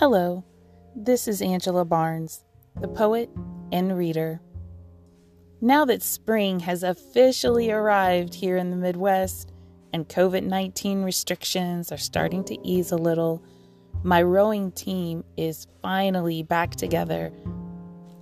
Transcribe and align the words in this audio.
Hello, 0.00 0.42
this 0.96 1.28
is 1.28 1.42
Angela 1.42 1.84
Barnes, 1.84 2.42
the 2.80 2.88
poet 2.88 3.28
and 3.70 3.98
reader. 3.98 4.40
Now 5.60 5.84
that 5.84 6.02
spring 6.02 6.60
has 6.60 6.82
officially 6.82 7.70
arrived 7.70 8.32
here 8.32 8.56
in 8.56 8.70
the 8.70 8.78
Midwest 8.78 9.52
and 9.92 10.08
COVID 10.08 10.44
19 10.44 11.02
restrictions 11.02 11.92
are 11.92 11.98
starting 11.98 12.44
to 12.44 12.56
ease 12.66 12.92
a 12.92 12.96
little, 12.96 13.44
my 14.02 14.22
rowing 14.22 14.72
team 14.72 15.22
is 15.36 15.66
finally 15.82 16.42
back 16.42 16.76
together 16.76 17.30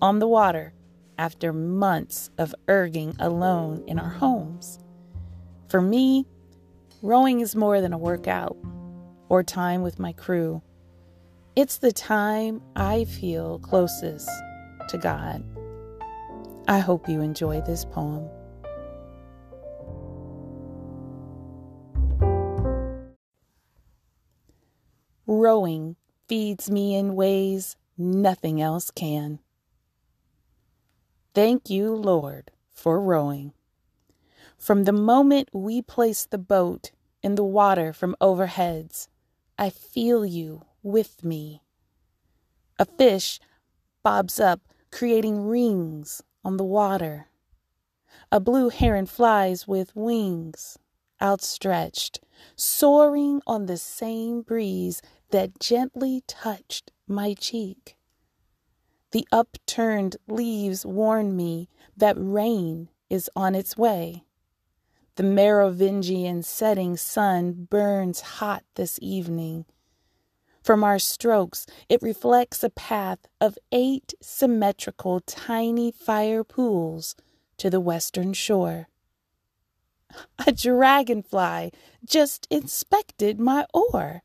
on 0.02 0.18
the 0.18 0.26
water 0.26 0.74
after 1.16 1.52
months 1.52 2.28
of 2.38 2.56
erging 2.66 3.14
alone 3.20 3.84
in 3.86 4.00
our 4.00 4.10
homes. 4.10 4.80
For 5.68 5.80
me, 5.80 6.26
rowing 7.02 7.38
is 7.38 7.54
more 7.54 7.80
than 7.80 7.92
a 7.92 7.98
workout 7.98 8.56
or 9.28 9.44
time 9.44 9.82
with 9.82 10.00
my 10.00 10.12
crew. 10.12 10.60
It's 11.58 11.78
the 11.78 11.90
time 11.90 12.62
I 12.76 13.02
feel 13.02 13.58
closest 13.58 14.30
to 14.90 14.96
God. 14.96 15.42
I 16.68 16.78
hope 16.78 17.08
you 17.08 17.20
enjoy 17.20 17.62
this 17.62 17.84
poem. 17.84 18.28
Rowing 25.26 25.96
feeds 26.28 26.70
me 26.70 26.94
in 26.94 27.16
ways 27.16 27.74
nothing 27.96 28.62
else 28.62 28.92
can. 28.92 29.40
Thank 31.34 31.68
you, 31.68 31.92
Lord, 31.92 32.52
for 32.70 33.00
rowing. 33.00 33.52
From 34.56 34.84
the 34.84 34.92
moment 34.92 35.48
we 35.52 35.82
place 35.82 36.24
the 36.24 36.38
boat 36.38 36.92
in 37.20 37.34
the 37.34 37.42
water 37.42 37.92
from 37.92 38.14
overheads, 38.20 39.08
I 39.58 39.70
feel 39.70 40.24
you 40.24 40.62
with 40.88 41.24
me. 41.24 41.62
A 42.78 42.84
fish 42.84 43.40
bobs 44.02 44.40
up, 44.40 44.60
creating 44.90 45.46
rings 45.46 46.22
on 46.44 46.56
the 46.56 46.64
water. 46.64 47.28
A 48.32 48.40
blue 48.40 48.68
heron 48.68 49.06
flies 49.06 49.68
with 49.68 49.94
wings 49.94 50.78
outstretched, 51.20 52.20
soaring 52.56 53.40
on 53.46 53.66
the 53.66 53.76
same 53.76 54.42
breeze 54.42 55.02
that 55.30 55.60
gently 55.60 56.22
touched 56.26 56.92
my 57.06 57.34
cheek. 57.34 57.96
The 59.10 59.26
upturned 59.32 60.16
leaves 60.26 60.84
warn 60.84 61.34
me 61.36 61.68
that 61.96 62.16
rain 62.18 62.90
is 63.08 63.30
on 63.34 63.54
its 63.54 63.76
way. 63.76 64.24
The 65.16 65.22
Merovingian 65.22 66.42
setting 66.42 66.96
sun 66.96 67.66
burns 67.68 68.20
hot 68.20 68.64
this 68.76 68.98
evening. 69.02 69.64
From 70.68 70.84
our 70.84 70.98
strokes, 70.98 71.64
it 71.88 72.02
reflects 72.02 72.62
a 72.62 72.68
path 72.68 73.20
of 73.40 73.56
eight 73.72 74.12
symmetrical 74.20 75.20
tiny 75.20 75.90
fire 75.90 76.44
pools 76.44 77.16
to 77.56 77.70
the 77.70 77.80
western 77.80 78.34
shore. 78.34 78.90
A 80.46 80.52
dragonfly 80.52 81.72
just 82.04 82.46
inspected 82.50 83.40
my 83.40 83.64
oar. 83.72 84.20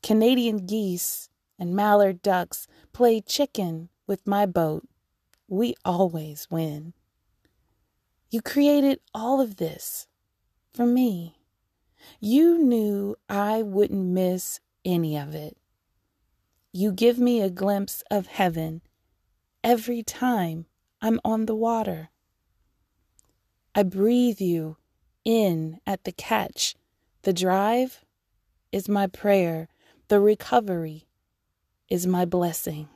Canadian 0.00 0.64
geese 0.64 1.28
and 1.58 1.74
mallard 1.74 2.22
ducks 2.22 2.68
play 2.92 3.20
chicken 3.20 3.88
with 4.06 4.28
my 4.28 4.46
boat. 4.46 4.86
We 5.48 5.74
always 5.84 6.46
win. 6.52 6.92
You 8.30 8.42
created 8.42 9.00
all 9.12 9.40
of 9.40 9.56
this 9.56 10.06
for 10.72 10.86
me. 10.86 11.34
You 12.20 12.58
knew 12.58 13.16
I 13.28 13.62
wouldn't 13.62 14.06
miss 14.06 14.60
any 14.84 15.16
of 15.16 15.34
it. 15.34 15.56
You 16.72 16.92
give 16.92 17.18
me 17.18 17.40
a 17.40 17.50
glimpse 17.50 18.02
of 18.10 18.26
heaven 18.26 18.82
every 19.64 20.02
time 20.02 20.66
I'm 21.02 21.20
on 21.24 21.46
the 21.46 21.54
water. 21.54 22.10
I 23.74 23.82
breathe 23.82 24.40
you 24.40 24.76
in 25.24 25.80
at 25.86 26.04
the 26.04 26.12
catch. 26.12 26.74
The 27.22 27.32
drive 27.32 28.04
is 28.72 28.88
my 28.88 29.06
prayer. 29.06 29.68
The 30.08 30.20
recovery 30.20 31.06
is 31.88 32.06
my 32.06 32.24
blessing. 32.24 32.88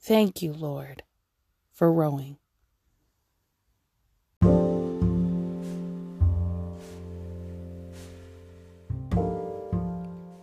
Thank 0.00 0.42
you, 0.42 0.52
Lord, 0.52 1.02
for 1.72 1.92
rowing. 1.92 2.38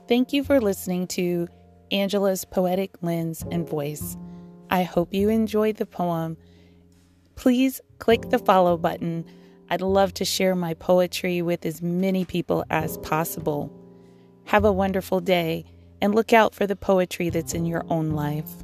Thank 0.07 0.33
you 0.33 0.43
for 0.43 0.61
listening 0.61 1.07
to 1.07 1.47
Angela's 1.91 2.45
Poetic 2.45 2.91
Lens 3.01 3.43
and 3.49 3.67
Voice. 3.67 4.15
I 4.69 4.83
hope 4.83 5.11
you 5.15 5.29
enjoyed 5.29 5.77
the 5.77 5.87
poem. 5.87 6.37
Please 7.35 7.81
click 7.97 8.29
the 8.29 8.37
follow 8.37 8.77
button. 8.77 9.25
I'd 9.71 9.81
love 9.81 10.13
to 10.15 10.25
share 10.25 10.53
my 10.53 10.75
poetry 10.75 11.41
with 11.41 11.65
as 11.65 11.81
many 11.81 12.23
people 12.23 12.63
as 12.69 12.99
possible. 12.99 13.73
Have 14.43 14.63
a 14.63 14.71
wonderful 14.71 15.21
day 15.21 15.65
and 15.99 16.13
look 16.13 16.33
out 16.33 16.53
for 16.53 16.67
the 16.67 16.75
poetry 16.75 17.31
that's 17.31 17.55
in 17.55 17.65
your 17.65 17.83
own 17.89 18.11
life. 18.11 18.63